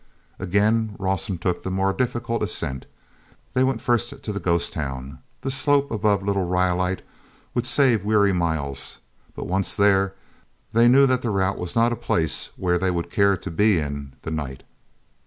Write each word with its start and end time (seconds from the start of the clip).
gain 0.49 0.95
Rawson 0.97 1.37
took 1.37 1.61
the 1.61 1.69
more 1.69 1.93
difficult 1.93 2.41
ascent. 2.41 2.87
They 3.53 3.63
went 3.63 3.81
first 3.83 4.23
to 4.23 4.33
the 4.33 4.39
ghost 4.39 4.73
town: 4.73 5.19
the 5.41 5.51
slope 5.51 5.91
above 5.91 6.23
Little 6.23 6.47
Rhyolite 6.47 7.03
would 7.53 7.67
save 7.67 8.03
weary 8.03 8.33
miles. 8.33 8.97
But, 9.35 9.45
once 9.45 9.75
there, 9.75 10.15
they 10.73 10.87
knew 10.87 11.05
that 11.05 11.21
the 11.21 11.29
route 11.29 11.59
was 11.59 11.75
not 11.75 11.93
a 11.93 11.95
place 11.95 12.49
where 12.55 12.79
they 12.79 12.89
would 12.89 13.11
care 13.11 13.37
to 13.37 13.51
be 13.51 13.77
in 13.77 14.13
the 14.23 14.31
night. 14.31 14.63